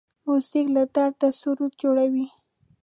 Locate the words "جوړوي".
1.81-2.27